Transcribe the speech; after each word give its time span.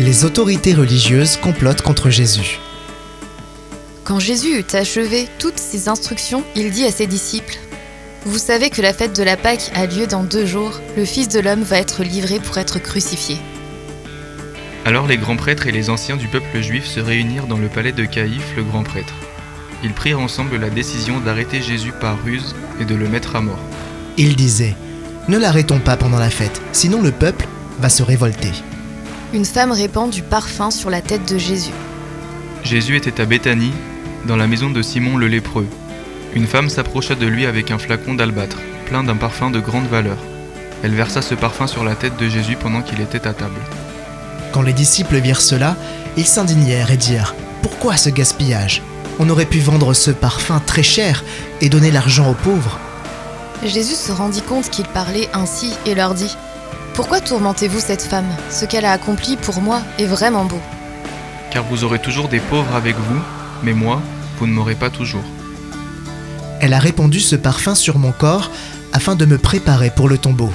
Les 0.00 0.24
autorités 0.24 0.72
religieuses 0.72 1.36
complotent 1.36 1.82
contre 1.82 2.08
Jésus. 2.08 2.58
Quand 4.02 4.18
Jésus 4.18 4.58
eut 4.58 4.74
achevé 4.74 5.28
toutes 5.38 5.58
ses 5.58 5.90
instructions, 5.90 6.42
il 6.56 6.70
dit 6.70 6.86
à 6.86 6.90
ses 6.90 7.06
disciples 7.06 7.58
Vous 8.24 8.38
savez 8.38 8.70
que 8.70 8.80
la 8.80 8.94
fête 8.94 9.14
de 9.14 9.22
la 9.22 9.36
Pâque 9.36 9.70
a 9.74 9.84
lieu 9.84 10.06
dans 10.06 10.24
deux 10.24 10.46
jours, 10.46 10.80
le 10.96 11.04
Fils 11.04 11.28
de 11.28 11.38
l'homme 11.38 11.60
va 11.60 11.76
être 11.76 12.02
livré 12.02 12.40
pour 12.40 12.56
être 12.56 12.78
crucifié. 12.78 13.36
Alors 14.86 15.06
les 15.06 15.18
grands 15.18 15.36
prêtres 15.36 15.66
et 15.66 15.72
les 15.72 15.90
anciens 15.90 16.16
du 16.16 16.28
peuple 16.28 16.62
juif 16.62 16.86
se 16.86 17.00
réunirent 17.00 17.46
dans 17.46 17.58
le 17.58 17.68
palais 17.68 17.92
de 17.92 18.06
Caïphe, 18.06 18.56
le 18.56 18.64
grand 18.64 18.84
prêtre. 18.84 19.12
Ils 19.84 19.92
prirent 19.92 20.20
ensemble 20.20 20.56
la 20.56 20.70
décision 20.70 21.20
d'arrêter 21.20 21.60
Jésus 21.60 21.92
par 21.92 22.16
ruse 22.24 22.56
et 22.80 22.86
de 22.86 22.94
le 22.94 23.06
mettre 23.06 23.36
à 23.36 23.42
mort. 23.42 23.60
Ils 24.16 24.34
disaient 24.34 24.76
Ne 25.28 25.36
l'arrêtons 25.36 25.78
pas 25.78 25.98
pendant 25.98 26.18
la 26.18 26.30
fête, 26.30 26.62
sinon 26.72 27.02
le 27.02 27.12
peuple 27.12 27.46
va 27.80 27.90
se 27.90 28.02
révolter. 28.02 28.52
Une 29.32 29.44
femme 29.44 29.70
répand 29.70 30.10
du 30.10 30.22
parfum 30.22 30.72
sur 30.72 30.90
la 30.90 31.00
tête 31.00 31.32
de 31.32 31.38
Jésus. 31.38 31.70
Jésus 32.64 32.96
était 32.96 33.20
à 33.20 33.26
Béthanie, 33.26 33.72
dans 34.26 34.34
la 34.34 34.48
maison 34.48 34.70
de 34.70 34.82
Simon 34.82 35.16
le 35.16 35.28
lépreux. 35.28 35.68
Une 36.34 36.48
femme 36.48 36.68
s'approcha 36.68 37.14
de 37.14 37.26
lui 37.26 37.46
avec 37.46 37.70
un 37.70 37.78
flacon 37.78 38.14
d'albâtre, 38.14 38.56
plein 38.86 39.04
d'un 39.04 39.14
parfum 39.14 39.52
de 39.52 39.60
grande 39.60 39.86
valeur. 39.86 40.16
Elle 40.82 40.96
versa 40.96 41.22
ce 41.22 41.36
parfum 41.36 41.68
sur 41.68 41.84
la 41.84 41.94
tête 41.94 42.16
de 42.16 42.28
Jésus 42.28 42.56
pendant 42.56 42.82
qu'il 42.82 43.00
était 43.00 43.28
à 43.28 43.32
table. 43.32 43.60
Quand 44.50 44.62
les 44.62 44.72
disciples 44.72 45.20
virent 45.20 45.40
cela, 45.40 45.76
ils 46.16 46.26
s'indignèrent 46.26 46.90
et 46.90 46.96
dirent 46.96 47.36
Pourquoi 47.62 47.96
ce 47.96 48.10
gaspillage? 48.10 48.82
On 49.20 49.30
aurait 49.30 49.44
pu 49.44 49.60
vendre 49.60 49.94
ce 49.94 50.10
parfum 50.10 50.60
très 50.66 50.82
cher 50.82 51.22
et 51.60 51.68
donner 51.68 51.92
l'argent 51.92 52.28
aux 52.28 52.34
pauvres. 52.34 52.80
Jésus 53.64 53.94
se 53.94 54.10
rendit 54.10 54.42
compte 54.42 54.70
qu'il 54.70 54.86
parlait 54.86 55.28
ainsi 55.34 55.72
et 55.86 55.94
leur 55.94 56.14
dit 56.14 56.36
Pourquoi 57.00 57.22
tourmentez-vous 57.22 57.80
cette 57.80 58.02
femme? 58.02 58.28
Ce 58.50 58.66
qu'elle 58.66 58.84
a 58.84 58.92
accompli 58.92 59.38
pour 59.38 59.62
moi 59.62 59.80
est 59.98 60.04
vraiment 60.04 60.44
beau. 60.44 60.60
Car 61.50 61.64
vous 61.64 61.82
aurez 61.82 61.98
toujours 61.98 62.28
des 62.28 62.40
pauvres 62.40 62.76
avec 62.76 62.94
vous, 62.94 63.20
mais 63.62 63.72
moi, 63.72 64.02
vous 64.36 64.46
ne 64.46 64.52
m'aurez 64.52 64.74
pas 64.74 64.90
toujours. 64.90 65.24
Elle 66.60 66.74
a 66.74 66.78
répandu 66.78 67.18
ce 67.18 67.36
parfum 67.36 67.74
sur 67.74 67.98
mon 67.98 68.12
corps 68.12 68.50
afin 68.92 69.14
de 69.14 69.24
me 69.24 69.38
préparer 69.38 69.88
pour 69.88 70.10
le 70.10 70.18
tombeau. 70.18 70.50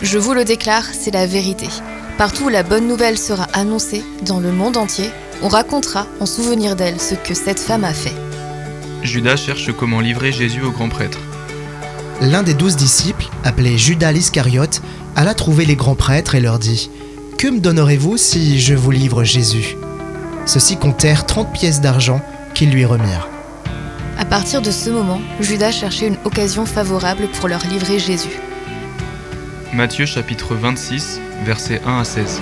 Je 0.00 0.16
vous 0.16 0.32
le 0.32 0.46
déclare, 0.46 0.86
c'est 0.94 1.10
la 1.10 1.26
vérité. 1.26 1.68
Partout 2.16 2.44
où 2.44 2.48
la 2.48 2.62
bonne 2.62 2.88
nouvelle 2.88 3.18
sera 3.18 3.44
annoncée, 3.52 4.02
dans 4.24 4.40
le 4.40 4.52
monde 4.52 4.78
entier, 4.78 5.10
on 5.42 5.48
racontera 5.48 6.06
en 6.20 6.26
souvenir 6.26 6.74
d'elle 6.74 6.98
ce 6.98 7.14
que 7.14 7.34
cette 7.34 7.60
femme 7.60 7.84
a 7.84 7.92
fait. 7.92 8.16
Judas 9.02 9.36
cherche 9.36 9.70
comment 9.74 10.00
livrer 10.00 10.32
Jésus 10.32 10.62
au 10.62 10.70
grand 10.70 10.88
prêtre. 10.88 11.18
L'un 12.20 12.42
des 12.42 12.52
douze 12.52 12.76
disciples, 12.76 13.28
appelé 13.44 13.78
Judas 13.78 14.12
l'Iscariote, 14.12 14.82
alla 15.16 15.32
trouver 15.32 15.64
les 15.64 15.74
grands 15.74 15.94
prêtres 15.94 16.34
et 16.34 16.40
leur 16.40 16.58
dit 16.58 16.90
Que 17.38 17.48
me 17.48 17.60
donnerez-vous 17.60 18.18
si 18.18 18.60
je 18.60 18.74
vous 18.74 18.90
livre 18.90 19.24
Jésus? 19.24 19.76
Ceux-ci 20.44 20.76
comptèrent 20.76 21.24
30 21.24 21.50
pièces 21.50 21.80
d'argent 21.80 22.20
qu'ils 22.52 22.70
lui 22.70 22.84
remirent. 22.84 23.28
À 24.18 24.26
partir 24.26 24.60
de 24.60 24.70
ce 24.70 24.90
moment, 24.90 25.20
Judas 25.40 25.72
cherchait 25.72 26.08
une 26.08 26.18
occasion 26.24 26.66
favorable 26.66 27.26
pour 27.38 27.48
leur 27.48 27.64
livrer 27.66 27.98
Jésus. 27.98 28.38
Matthieu 29.72 30.04
chapitre 30.04 30.54
26, 30.54 31.20
versets 31.46 31.80
1 31.86 32.00
à 32.00 32.04
16. 32.04 32.40